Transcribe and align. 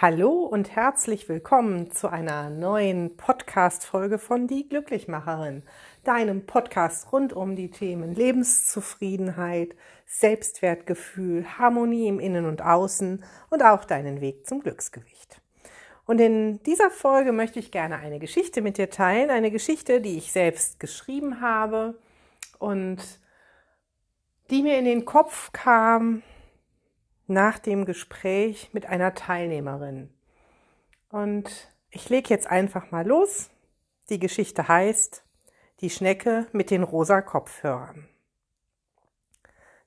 Hallo 0.00 0.44
und 0.44 0.76
herzlich 0.76 1.28
willkommen 1.28 1.90
zu 1.90 2.06
einer 2.06 2.50
neuen 2.50 3.16
Podcast-Folge 3.16 4.20
von 4.20 4.46
Die 4.46 4.68
Glücklichmacherin, 4.68 5.64
deinem 6.04 6.46
Podcast 6.46 7.10
rund 7.10 7.32
um 7.32 7.56
die 7.56 7.72
Themen 7.72 8.14
Lebenszufriedenheit, 8.14 9.74
Selbstwertgefühl, 10.06 11.44
Harmonie 11.58 12.06
im 12.06 12.20
Innen 12.20 12.44
und 12.44 12.62
Außen 12.62 13.24
und 13.50 13.62
auch 13.64 13.84
deinen 13.84 14.20
Weg 14.20 14.46
zum 14.46 14.60
Glücksgewicht. 14.60 15.40
Und 16.06 16.20
in 16.20 16.62
dieser 16.62 16.92
Folge 16.92 17.32
möchte 17.32 17.58
ich 17.58 17.72
gerne 17.72 17.96
eine 17.96 18.20
Geschichte 18.20 18.62
mit 18.62 18.78
dir 18.78 18.90
teilen, 18.90 19.30
eine 19.30 19.50
Geschichte, 19.50 20.00
die 20.00 20.16
ich 20.16 20.30
selbst 20.30 20.78
geschrieben 20.78 21.40
habe 21.40 21.98
und 22.60 22.98
die 24.50 24.62
mir 24.62 24.78
in 24.78 24.84
den 24.84 25.04
Kopf 25.04 25.50
kam, 25.52 26.22
nach 27.28 27.58
dem 27.58 27.84
Gespräch 27.84 28.70
mit 28.72 28.86
einer 28.86 29.14
Teilnehmerin. 29.14 30.10
Und 31.10 31.68
ich 31.90 32.08
lege 32.08 32.30
jetzt 32.30 32.48
einfach 32.48 32.90
mal 32.90 33.06
los. 33.06 33.50
Die 34.08 34.18
Geschichte 34.18 34.66
heißt 34.66 35.22
Die 35.80 35.90
Schnecke 35.90 36.46
mit 36.52 36.70
den 36.70 36.82
rosa 36.82 37.20
Kopfhörern. 37.20 38.08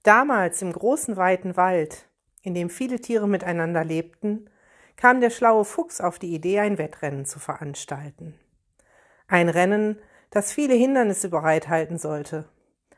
Damals 0.04 0.62
im 0.62 0.72
großen 0.72 1.18
weiten 1.18 1.58
Wald, 1.58 2.08
in 2.42 2.54
dem 2.54 2.70
viele 2.70 3.00
Tiere 3.00 3.28
miteinander 3.28 3.84
lebten, 3.84 4.50
kam 4.96 5.20
der 5.20 5.30
schlaue 5.32 5.66
Fuchs 5.66 6.00
auf 6.00 6.20
die 6.20 6.34
Idee, 6.34 6.60
ein 6.60 6.78
Wettrennen 6.78 7.26
zu 7.26 7.40
veranstalten. 7.40 8.40
Ein 9.28 9.50
Rennen, 9.50 10.00
das 10.30 10.52
viele 10.52 10.76
Hindernisse 10.76 11.30
bereithalten 11.30 11.98
sollte. 11.98 12.50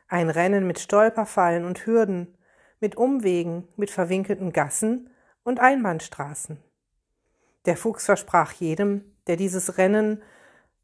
Ein 0.08 0.30
Rennen 0.30 0.66
mit 0.66 0.78
Stolperfallen 0.78 1.64
und 1.64 1.86
Hürden, 1.86 2.36
mit 2.80 2.96
Umwegen, 2.96 3.68
mit 3.76 3.90
verwinkelten 3.90 4.52
Gassen 4.52 5.10
und 5.42 5.60
Einbahnstraßen. 5.60 6.58
Der 7.66 7.76
Fuchs 7.76 8.04
versprach 8.04 8.52
jedem, 8.52 9.04
der 9.26 9.36
dieses 9.36 9.78
Rennen 9.78 10.22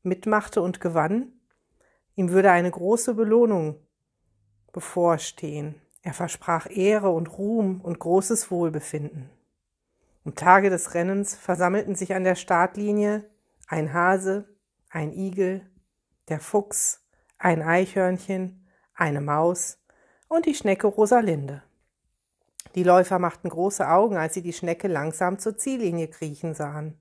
mitmachte 0.02 0.62
und 0.62 0.80
gewann, 0.80 1.32
ihm 2.14 2.30
würde 2.30 2.50
eine 2.50 2.70
große 2.70 3.14
Belohnung 3.14 3.77
bevorstehen. 4.72 5.74
Er 6.02 6.14
versprach 6.14 6.69
Ehre 6.70 7.10
und 7.10 7.36
Ruhm 7.36 7.80
und 7.80 7.98
großes 7.98 8.50
Wohlbefinden. 8.50 9.30
Am 10.25 10.34
Tage 10.34 10.70
des 10.70 10.94
Rennens 10.94 11.34
versammelten 11.34 11.94
sich 11.94 12.14
an 12.14 12.25
der 12.25 12.34
Startlinie 12.34 13.28
ein 13.66 13.92
Hase, 13.92 14.48
ein 14.91 15.12
Igel, 15.12 15.69
der 16.28 16.41
Fuchs, 16.41 17.06
ein 17.38 17.62
Eichhörnchen, 17.62 18.66
eine 18.94 19.20
Maus 19.20 19.78
und 20.28 20.47
die 20.47 20.54
Schnecke 20.54 20.86
Rosalinde. 20.86 21.62
Die 22.75 22.83
Läufer 22.84 23.19
machten 23.19 23.48
große 23.48 23.89
Augen, 23.89 24.16
als 24.16 24.34
sie 24.34 24.42
die 24.42 24.53
Schnecke 24.53 24.89
langsam 24.89 25.39
zur 25.39 25.56
Ziellinie 25.56 26.08
kriechen 26.08 26.55
sahen. 26.55 26.98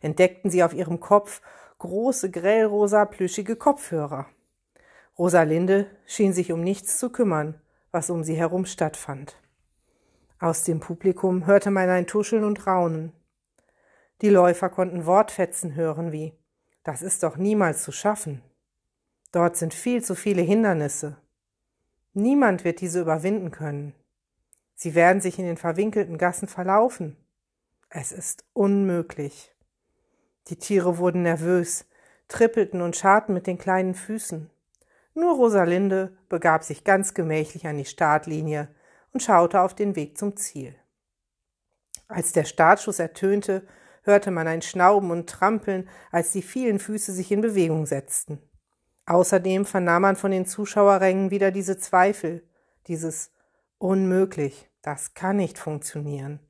Entdeckten 0.00 0.50
sie 0.50 0.62
auf 0.62 0.74
ihrem 0.74 1.00
Kopf 1.00 1.40
große 1.78 2.30
grellrosa 2.30 3.04
plüschige 3.04 3.56
Kopfhörer. 3.56 4.26
Rosalinde 5.18 5.86
schien 6.06 6.32
sich 6.32 6.52
um 6.52 6.60
nichts 6.60 6.98
zu 6.98 7.10
kümmern, 7.10 7.60
was 7.90 8.10
um 8.10 8.22
sie 8.22 8.36
herum 8.36 8.66
stattfand. 8.66 9.36
Aus 10.38 10.64
dem 10.64 10.80
Publikum 10.80 11.46
hörte 11.46 11.70
man 11.70 11.88
ein 11.88 12.06
Tuscheln 12.06 12.44
und 12.44 12.66
Raunen. 12.66 13.12
Die 14.20 14.28
Läufer 14.28 14.68
konnten 14.68 15.06
Wortfetzen 15.06 15.74
hören 15.74 16.12
wie 16.12 16.34
Das 16.84 17.02
ist 17.02 17.22
doch 17.22 17.36
niemals 17.36 17.82
zu 17.82 17.92
schaffen. 17.92 18.42
Dort 19.32 19.56
sind 19.56 19.74
viel 19.74 20.04
zu 20.04 20.14
viele 20.14 20.42
Hindernisse. 20.42 21.16
Niemand 22.12 22.64
wird 22.64 22.80
diese 22.80 23.00
überwinden 23.00 23.50
können. 23.50 23.94
Sie 24.76 24.94
werden 24.94 25.22
sich 25.22 25.38
in 25.38 25.46
den 25.46 25.56
verwinkelten 25.56 26.18
Gassen 26.18 26.48
verlaufen. 26.48 27.16
Es 27.88 28.12
ist 28.12 28.44
unmöglich. 28.52 29.54
Die 30.48 30.58
Tiere 30.58 30.98
wurden 30.98 31.22
nervös, 31.22 31.86
trippelten 32.28 32.82
und 32.82 32.94
scharten 32.94 33.34
mit 33.34 33.46
den 33.46 33.58
kleinen 33.58 33.94
Füßen. 33.94 34.50
Nur 35.14 35.34
Rosalinde 35.34 36.16
begab 36.28 36.62
sich 36.62 36.84
ganz 36.84 37.14
gemächlich 37.14 37.66
an 37.66 37.78
die 37.78 37.86
Startlinie 37.86 38.68
und 39.12 39.22
schaute 39.22 39.62
auf 39.62 39.74
den 39.74 39.96
Weg 39.96 40.18
zum 40.18 40.36
Ziel. 40.36 40.76
Als 42.06 42.32
der 42.32 42.44
Startschuss 42.44 42.98
ertönte, 42.98 43.66
hörte 44.02 44.30
man 44.30 44.46
ein 44.46 44.60
Schnauben 44.60 45.10
und 45.10 45.28
Trampeln, 45.28 45.88
als 46.12 46.32
die 46.32 46.42
vielen 46.42 46.78
Füße 46.78 47.12
sich 47.12 47.32
in 47.32 47.40
Bewegung 47.40 47.86
setzten. 47.86 48.42
Außerdem 49.06 49.64
vernahm 49.64 50.02
man 50.02 50.16
von 50.16 50.32
den 50.32 50.44
Zuschauerrängen 50.44 51.30
wieder 51.30 51.50
diese 51.50 51.78
Zweifel, 51.78 52.42
dieses 52.88 53.30
Unmöglich, 53.78 54.70
das 54.80 55.12
kann 55.12 55.36
nicht 55.36 55.58
funktionieren. 55.58 56.40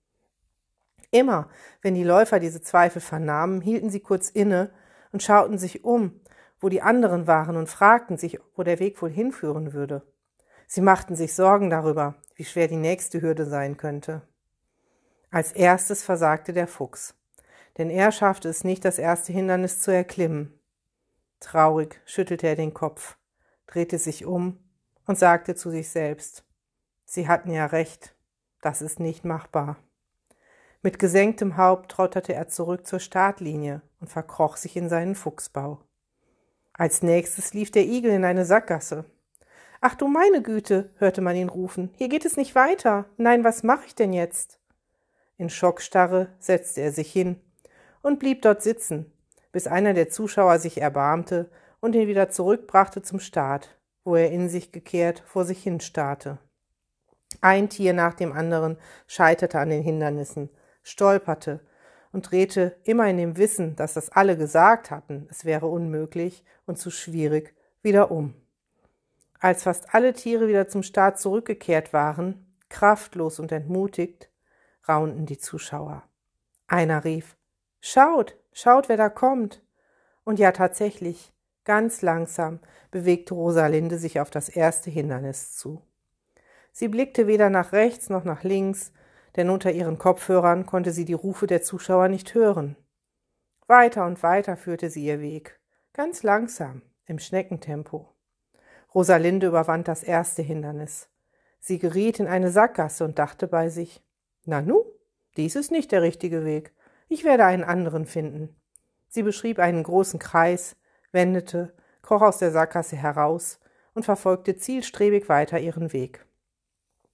Immer, 1.10 1.48
wenn 1.82 1.94
die 1.94 2.04
Läufer 2.04 2.38
diese 2.38 2.62
Zweifel 2.62 3.00
vernahmen, 3.00 3.60
hielten 3.60 3.90
sie 3.90 3.98
kurz 3.98 4.30
inne 4.30 4.70
und 5.10 5.24
schauten 5.24 5.58
sich 5.58 5.82
um, 5.82 6.20
wo 6.60 6.68
die 6.68 6.82
anderen 6.82 7.26
waren 7.26 7.56
und 7.56 7.68
fragten 7.68 8.16
sich, 8.16 8.38
wo 8.54 8.62
der 8.62 8.78
Weg 8.78 9.02
wohl 9.02 9.10
hinführen 9.10 9.72
würde. 9.72 10.02
Sie 10.68 10.80
machten 10.80 11.16
sich 11.16 11.34
Sorgen 11.34 11.68
darüber, 11.68 12.14
wie 12.36 12.44
schwer 12.44 12.68
die 12.68 12.76
nächste 12.76 13.20
Hürde 13.20 13.44
sein 13.44 13.76
könnte. 13.76 14.22
Als 15.30 15.50
erstes 15.50 16.04
versagte 16.04 16.52
der 16.52 16.68
Fuchs, 16.68 17.14
denn 17.76 17.90
er 17.90 18.12
schaffte 18.12 18.48
es 18.48 18.62
nicht, 18.62 18.84
das 18.84 18.98
erste 18.98 19.32
Hindernis 19.32 19.80
zu 19.80 19.90
erklimmen. 19.90 20.58
Traurig 21.40 22.00
schüttelte 22.04 22.46
er 22.46 22.56
den 22.56 22.72
Kopf, 22.72 23.16
drehte 23.66 23.98
sich 23.98 24.24
um 24.24 24.58
und 25.06 25.18
sagte 25.18 25.56
zu 25.56 25.70
sich 25.70 25.88
selbst 25.88 26.46
Sie 27.06 27.28
hatten 27.28 27.52
ja 27.52 27.66
recht, 27.66 28.14
das 28.60 28.82
ist 28.82 29.00
nicht 29.00 29.24
machbar. 29.24 29.76
Mit 30.82 30.98
gesenktem 30.98 31.56
Haupt 31.56 31.90
trotterte 31.90 32.34
er 32.34 32.48
zurück 32.48 32.86
zur 32.86 32.98
Startlinie 32.98 33.80
und 34.00 34.08
verkroch 34.08 34.56
sich 34.56 34.76
in 34.76 34.88
seinen 34.88 35.14
Fuchsbau. 35.14 35.80
Als 36.72 37.02
nächstes 37.02 37.54
lief 37.54 37.70
der 37.70 37.84
Igel 37.84 38.10
in 38.10 38.24
eine 38.24 38.44
Sackgasse. 38.44 39.04
Ach 39.80 39.94
du 39.94 40.08
meine 40.08 40.42
Güte, 40.42 40.90
hörte 40.96 41.20
man 41.20 41.36
ihn 41.36 41.48
rufen, 41.48 41.90
hier 41.96 42.08
geht 42.08 42.24
es 42.24 42.36
nicht 42.36 42.54
weiter. 42.54 43.06
Nein, 43.16 43.44
was 43.44 43.62
mache 43.62 43.86
ich 43.86 43.94
denn 43.94 44.12
jetzt? 44.12 44.58
In 45.38 45.48
Schockstarre 45.48 46.34
setzte 46.38 46.80
er 46.80 46.92
sich 46.92 47.12
hin 47.12 47.40
und 48.02 48.18
blieb 48.18 48.42
dort 48.42 48.62
sitzen, 48.62 49.12
bis 49.52 49.66
einer 49.66 49.94
der 49.94 50.08
Zuschauer 50.08 50.58
sich 50.58 50.80
erbarmte 50.80 51.50
und 51.80 51.94
ihn 51.94 52.08
wieder 52.08 52.30
zurückbrachte 52.30 53.02
zum 53.02 53.20
Start, 53.20 53.78
wo 54.04 54.16
er 54.16 54.30
in 54.30 54.48
sich 54.48 54.72
gekehrt 54.72 55.22
vor 55.24 55.44
sich 55.44 55.62
hin 55.62 55.80
starrte. 55.80 56.38
Ein 57.40 57.68
Tier 57.68 57.92
nach 57.92 58.14
dem 58.14 58.32
anderen 58.32 58.78
scheiterte 59.06 59.58
an 59.58 59.70
den 59.70 59.82
Hindernissen, 59.82 60.50
stolperte 60.82 61.60
und 62.12 62.30
drehte 62.30 62.76
immer 62.84 63.08
in 63.08 63.16
dem 63.18 63.36
Wissen, 63.36 63.76
dass 63.76 63.94
das 63.94 64.10
alle 64.10 64.36
gesagt 64.36 64.90
hatten, 64.90 65.26
es 65.30 65.44
wäre 65.44 65.66
unmöglich 65.66 66.44
und 66.64 66.78
zu 66.78 66.90
schwierig, 66.90 67.54
wieder 67.82 68.10
um. 68.10 68.34
Als 69.40 69.64
fast 69.64 69.94
alle 69.94 70.12
Tiere 70.12 70.48
wieder 70.48 70.68
zum 70.68 70.82
Start 70.82 71.18
zurückgekehrt 71.18 71.92
waren, 71.92 72.56
kraftlos 72.68 73.38
und 73.38 73.52
entmutigt, 73.52 74.30
raunten 74.88 75.26
die 75.26 75.38
Zuschauer. 75.38 76.02
Einer 76.66 77.04
rief 77.04 77.36
Schaut, 77.80 78.36
schaut, 78.52 78.88
wer 78.88 78.96
da 78.96 79.08
kommt. 79.08 79.62
Und 80.24 80.38
ja 80.38 80.50
tatsächlich, 80.50 81.32
ganz 81.64 82.02
langsam 82.02 82.58
bewegte 82.90 83.34
Rosalinde 83.34 83.98
sich 83.98 84.18
auf 84.18 84.30
das 84.30 84.48
erste 84.48 84.90
Hindernis 84.90 85.54
zu. 85.54 85.82
Sie 86.78 86.88
blickte 86.88 87.26
weder 87.26 87.48
nach 87.48 87.72
rechts 87.72 88.10
noch 88.10 88.24
nach 88.24 88.42
links, 88.42 88.92
denn 89.34 89.48
unter 89.48 89.72
ihren 89.72 89.96
Kopfhörern 89.96 90.66
konnte 90.66 90.92
sie 90.92 91.06
die 91.06 91.14
Rufe 91.14 91.46
der 91.46 91.62
Zuschauer 91.62 92.08
nicht 92.08 92.34
hören. 92.34 92.76
Weiter 93.66 94.04
und 94.04 94.22
weiter 94.22 94.58
führte 94.58 94.90
sie 94.90 95.06
ihr 95.06 95.22
Weg, 95.22 95.58
ganz 95.94 96.22
langsam, 96.22 96.82
im 97.06 97.18
Schneckentempo. 97.18 98.12
Rosalinde 98.94 99.46
überwand 99.46 99.88
das 99.88 100.02
erste 100.02 100.42
Hindernis. 100.42 101.08
Sie 101.60 101.78
geriet 101.78 102.20
in 102.20 102.26
eine 102.26 102.50
Sackgasse 102.50 103.06
und 103.06 103.18
dachte 103.18 103.48
bei 103.48 103.70
sich, 103.70 104.04
na 104.44 104.60
nu, 104.60 104.84
dies 105.38 105.56
ist 105.56 105.70
nicht 105.70 105.92
der 105.92 106.02
richtige 106.02 106.44
Weg. 106.44 106.74
Ich 107.08 107.24
werde 107.24 107.46
einen 107.46 107.64
anderen 107.64 108.04
finden. 108.04 108.54
Sie 109.08 109.22
beschrieb 109.22 109.60
einen 109.60 109.82
großen 109.82 110.18
Kreis, 110.18 110.76
wendete, 111.10 111.72
kroch 112.02 112.20
aus 112.20 112.36
der 112.36 112.50
Sackgasse 112.50 112.96
heraus 112.96 113.60
und 113.94 114.04
verfolgte 114.04 114.58
zielstrebig 114.58 115.30
weiter 115.30 115.58
ihren 115.58 115.94
Weg. 115.94 116.25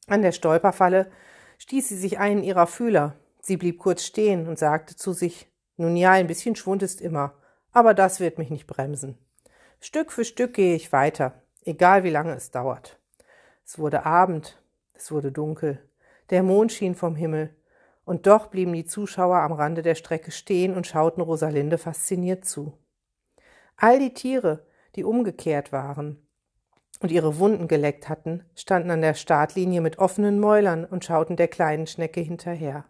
An 0.06 0.22
der 0.22 0.32
Stolperfalle 0.32 1.10
stieß 1.58 1.88
sie 1.88 1.96
sich 1.96 2.18
einen 2.18 2.42
ihrer 2.42 2.66
Fühler. 2.66 3.16
Sie 3.40 3.56
blieb 3.56 3.78
kurz 3.78 4.04
stehen 4.04 4.48
und 4.48 4.58
sagte 4.58 4.96
zu 4.96 5.12
sich, 5.12 5.48
nun 5.76 5.96
ja, 5.96 6.12
ein 6.12 6.26
bisschen 6.26 6.56
Schwund 6.56 6.82
ist 6.82 7.00
immer, 7.00 7.34
aber 7.72 7.94
das 7.94 8.20
wird 8.20 8.38
mich 8.38 8.50
nicht 8.50 8.66
bremsen. 8.66 9.18
Stück 9.80 10.12
für 10.12 10.24
Stück 10.24 10.54
gehe 10.54 10.76
ich 10.76 10.92
weiter, 10.92 11.42
egal 11.64 12.04
wie 12.04 12.10
lange 12.10 12.34
es 12.34 12.50
dauert. 12.50 12.98
Es 13.64 13.78
wurde 13.78 14.04
Abend, 14.04 14.62
es 14.92 15.10
wurde 15.10 15.32
dunkel, 15.32 15.82
der 16.30 16.42
Mond 16.42 16.72
schien 16.72 16.94
vom 16.94 17.16
Himmel, 17.16 17.54
und 18.04 18.26
doch 18.26 18.48
blieben 18.48 18.72
die 18.72 18.84
Zuschauer 18.84 19.38
am 19.38 19.52
Rande 19.52 19.82
der 19.82 19.94
Strecke 19.94 20.30
stehen 20.30 20.76
und 20.76 20.86
schauten 20.86 21.22
Rosalinde 21.22 21.78
fasziniert 21.78 22.44
zu. 22.44 22.76
All 23.76 23.98
die 23.98 24.14
Tiere, 24.14 24.66
die 24.96 25.04
umgekehrt 25.04 25.72
waren, 25.72 26.21
und 27.02 27.10
ihre 27.10 27.38
Wunden 27.38 27.68
geleckt 27.68 28.08
hatten, 28.08 28.44
standen 28.54 28.90
an 28.90 29.00
der 29.00 29.14
Startlinie 29.14 29.80
mit 29.80 29.98
offenen 29.98 30.40
Mäulern 30.40 30.84
und 30.84 31.04
schauten 31.04 31.36
der 31.36 31.48
kleinen 31.48 31.86
Schnecke 31.86 32.20
hinterher. 32.20 32.84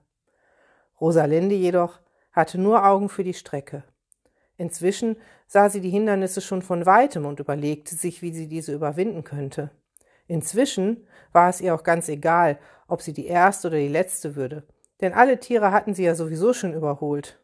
Rosalinde 1.01 1.55
jedoch 1.55 2.01
hatte 2.33 2.59
nur 2.59 2.87
Augen 2.87 3.09
für 3.09 3.25
die 3.25 3.35
Strecke. 3.35 3.85
Inzwischen 4.57 5.17
sah 5.47 5.69
sie 5.69 5.81
die 5.81 5.91
Hindernisse 5.91 6.41
schon 6.41 6.63
von 6.63 6.87
weitem 6.87 7.27
und 7.27 7.41
überlegte 7.41 7.95
sich, 7.95 8.23
wie 8.23 8.33
sie 8.33 8.49
diese 8.49 8.73
überwinden 8.73 9.25
könnte. 9.25 9.71
Inzwischen 10.27 11.07
war 11.33 11.49
es 11.49 11.61
ihr 11.61 11.75
auch 11.75 11.83
ganz 11.83 12.09
egal, 12.09 12.59
ob 12.87 13.03
sie 13.03 13.13
die 13.13 13.27
erste 13.27 13.69
oder 13.69 13.79
die 13.79 13.89
letzte 13.89 14.37
würde, 14.37 14.63
denn 15.01 15.13
alle 15.13 15.41
Tiere 15.41 15.73
hatten 15.73 15.95
sie 15.95 16.05
ja 16.05 16.15
sowieso 16.15 16.53
schon 16.53 16.75
überholt. 16.75 17.43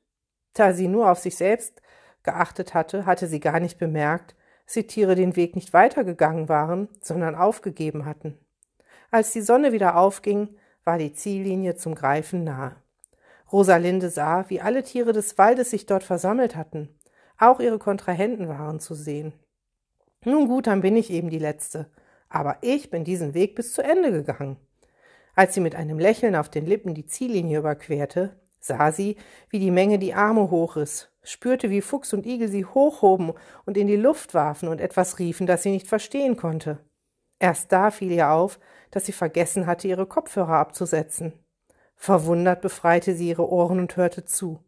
Da 0.55 0.73
sie 0.73 0.89
nur 0.89 1.11
auf 1.11 1.19
sich 1.19 1.37
selbst 1.37 1.83
geachtet 2.23 2.75
hatte, 2.75 3.07
hatte 3.07 3.27
sie 3.27 3.41
gar 3.41 3.59
nicht 3.59 3.79
bemerkt, 3.79 4.37
Tiere 4.69 5.15
den 5.15 5.35
Weg 5.37 5.57
nicht 5.57 5.73
weitergegangen 5.73 6.49
waren, 6.49 6.89
sondern 7.01 7.35
aufgegeben 7.35 8.05
hatten. 8.05 8.39
Als 9.11 9.33
die 9.33 9.41
Sonne 9.41 9.73
wieder 9.73 9.97
aufging, 9.97 10.57
war 10.85 10.99
die 10.99 11.13
Ziellinie 11.13 11.77
zum 11.77 11.95
Greifen 11.95 12.45
nahe. 12.45 12.77
Rosalinde 13.51 14.11
sah, 14.11 14.45
wie 14.49 14.61
alle 14.61 14.83
Tiere 14.83 15.13
des 15.13 15.39
Waldes 15.39 15.71
sich 15.71 15.87
dort 15.87 16.03
versammelt 16.03 16.55
hatten. 16.55 16.89
Auch 17.39 17.61
ihre 17.61 17.79
Kontrahenten 17.79 18.49
waren 18.49 18.81
zu 18.81 18.95
sehen. 18.95 19.33
Nun 20.25 20.49
gut, 20.49 20.67
dann 20.67 20.83
bin 20.83 20.97
ich 20.97 21.11
eben 21.11 21.31
die 21.31 21.39
Letzte. 21.39 21.91
Aber 22.29 22.59
ich 22.61 22.91
bin 22.91 23.05
diesen 23.05 23.33
Weg 23.33 23.55
bis 23.55 23.73
zu 23.73 23.83
Ende 23.83 24.13
gegangen. 24.13 24.59
Als 25.35 25.55
sie 25.55 25.61
mit 25.61 25.75
einem 25.77 25.99
Lächeln 25.99 26.37
auf 26.37 26.51
den 26.51 26.67
Lippen 26.67 26.95
die 26.95 27.07
Ziellinie 27.07 27.61
überquerte, 27.61 28.37
sah 28.61 28.93
sie, 28.93 29.17
wie 29.51 29.59
die 29.59 29.71
Menge 29.71 29.99
die 29.99 30.15
Arme 30.15 30.51
hochriss, 30.51 31.11
spürte, 31.23 31.71
wie 31.71 31.81
Fuchs 31.81 32.13
und 32.13 32.27
Igel 32.27 32.49
sie 32.49 32.65
hochhoben 32.65 33.33
und 33.65 33.77
in 33.77 33.87
die 33.87 33.97
Luft 33.97 34.35
warfen 34.35 34.69
und 34.69 34.81
etwas 34.81 35.19
riefen, 35.19 35.47
das 35.47 35.63
sie 35.63 35.71
nicht 35.71 35.87
verstehen 35.87 36.37
konnte. 36.37 36.79
Erst 37.39 37.73
da 37.73 37.91
fiel 37.91 38.13
ihr 38.13 38.31
auf, 38.31 38.59
dass 38.91 39.07
sie 39.07 39.13
vergessen 39.13 39.67
hatte, 39.67 39.89
ihre 39.89 40.07
Kopfhörer 40.07 40.55
abzusetzen. 40.55 41.33
Verwundert 41.95 42.61
befreite 42.61 43.15
sie 43.15 43.29
ihre 43.29 43.49
Ohren 43.49 43.81
und 43.81 43.97
hörte 43.97 44.25
zu. 44.25 44.61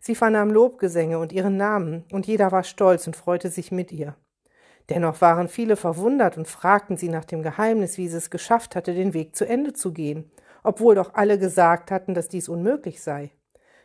Sie 0.00 0.14
vernahm 0.14 0.50
Lobgesänge 0.50 1.18
und 1.18 1.32
ihren 1.32 1.56
Namen, 1.56 2.04
und 2.12 2.26
jeder 2.26 2.52
war 2.52 2.64
stolz 2.64 3.06
und 3.06 3.16
freute 3.16 3.50
sich 3.50 3.72
mit 3.72 3.92
ihr. 3.92 4.14
Dennoch 4.88 5.20
waren 5.20 5.48
viele 5.48 5.74
verwundert 5.74 6.36
und 6.36 6.46
fragten 6.46 6.96
sie 6.96 7.08
nach 7.08 7.24
dem 7.24 7.42
Geheimnis, 7.42 7.98
wie 7.98 8.08
sie 8.08 8.18
es 8.18 8.30
geschafft 8.30 8.76
hatte, 8.76 8.94
den 8.94 9.14
Weg 9.14 9.34
zu 9.34 9.44
Ende 9.44 9.72
zu 9.72 9.92
gehen, 9.92 10.30
obwohl 10.66 10.96
doch 10.96 11.14
alle 11.14 11.38
gesagt 11.38 11.90
hatten, 11.90 12.12
dass 12.12 12.28
dies 12.28 12.48
unmöglich 12.48 13.00
sei. 13.00 13.30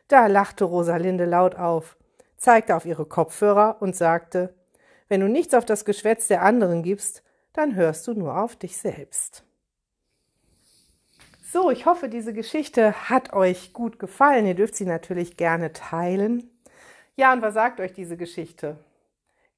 Da 0.08 0.28
lachte 0.28 0.66
Rosalinde 0.66 1.26
laut 1.26 1.56
auf, 1.56 1.96
zeigte 2.38 2.76
auf 2.76 2.86
ihre 2.86 3.06
Kopfhörer 3.06 3.78
und 3.80 3.96
sagte 3.96 4.56
Wenn 5.08 5.22
du 5.22 5.28
nichts 5.28 5.54
auf 5.54 5.64
das 5.64 5.86
Geschwätz 5.86 6.28
der 6.28 6.42
anderen 6.42 6.82
gibst, 6.82 7.24
dann 7.54 7.76
hörst 7.76 8.08
du 8.08 8.14
nur 8.14 8.42
auf 8.42 8.56
dich 8.56 8.78
selbst. 8.78 9.44
So, 11.52 11.70
ich 11.70 11.86
hoffe, 11.86 12.10
diese 12.10 12.34
Geschichte 12.34 13.10
hat 13.10 13.34
euch 13.34 13.74
gut 13.74 14.00
gefallen. 14.00 14.48
Ihr 14.48 14.56
dürft 14.56 14.76
sie 14.76 14.86
natürlich 14.86 15.38
gerne 15.38 15.74
teilen. 15.74 16.50
Ja, 17.16 17.32
und 17.34 17.42
was 17.42 17.54
sagt 17.54 17.80
euch 17.80 17.94
diese 17.94 18.18
Geschichte? 18.18 18.78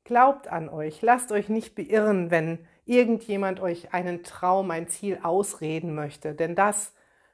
Glaubt 0.04 0.48
an 0.48 0.70
euch, 0.70 1.02
lasst 1.02 1.32
euch 1.32 1.50
nicht 1.50 1.76
beirren, 1.76 2.32
wenn 2.32 2.68
irgendjemand 2.86 3.62
euch 3.62 3.94
einen 3.94 4.24
Traum, 4.24 4.72
ein 4.72 4.90
Ziel 4.90 5.20
ausreden 5.24 5.96
möchte, 5.96 6.34
denn 6.34 6.56
das 6.56 6.94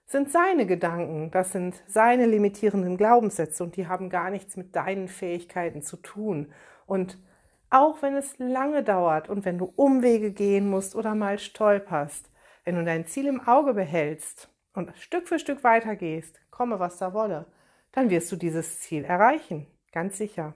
sind 0.09 0.31
seine 0.31 0.65
Gedanken, 0.65 1.29
das 1.29 1.51
sind 1.51 1.75
seine 1.87 2.25
limitierenden 2.25 2.97
Glaubenssätze 2.97 3.63
und 3.63 3.75
die 3.75 3.87
haben 3.87 4.09
gar 4.09 4.31
nichts 4.31 4.57
mit 4.57 4.75
deinen 4.75 5.07
Fähigkeiten 5.07 5.83
zu 5.83 5.97
tun. 5.97 6.51
Und 6.87 7.19
auch 7.69 8.01
wenn 8.01 8.15
es 8.15 8.39
lange 8.39 8.83
dauert 8.83 9.29
und 9.29 9.45
wenn 9.45 9.59
du 9.59 9.71
Umwege 9.75 10.31
gehen 10.31 10.67
musst 10.67 10.95
oder 10.95 11.13
mal 11.13 11.37
stolperst, 11.37 12.31
wenn 12.63 12.75
du 12.75 12.83
dein 12.83 13.05
Ziel 13.05 13.27
im 13.27 13.47
Auge 13.47 13.75
behältst 13.75 14.49
und 14.73 14.91
Stück 14.97 15.27
für 15.27 15.37
Stück 15.37 15.63
weitergehst, 15.63 16.41
komme 16.49 16.79
was 16.79 16.97
da 16.97 17.13
wolle, 17.13 17.45
dann 17.91 18.09
wirst 18.09 18.31
du 18.31 18.35
dieses 18.35 18.79
Ziel 18.79 19.03
erreichen, 19.03 19.67
ganz 19.91 20.17
sicher. 20.17 20.55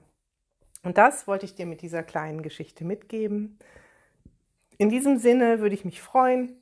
Und 0.82 0.98
das 0.98 1.28
wollte 1.28 1.46
ich 1.46 1.54
dir 1.54 1.66
mit 1.66 1.80
dieser 1.80 2.02
kleinen 2.02 2.42
Geschichte 2.42 2.84
mitgeben. 2.84 3.60
In 4.78 4.90
diesem 4.90 5.18
Sinne 5.18 5.60
würde 5.60 5.76
ich 5.76 5.84
mich 5.84 6.02
freuen, 6.02 6.60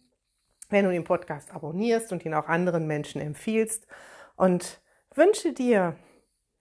wenn 0.73 0.87
du 0.87 0.91
den 0.91 1.05
Podcast 1.05 1.53
abonnierst 1.53 2.13
und 2.13 2.25
ihn 2.25 2.35
auch 2.35 2.49
anderen 2.49 2.87
Menschen 2.87 3.21
empfiehlst 3.21 3.87
und 4.37 4.81
wünsche 5.15 5.53
dir 5.53 5.97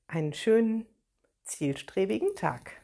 einen 0.08 0.34
schönen, 0.34 0.86
zielstrebigen 1.44 2.36
Tag. 2.36 2.81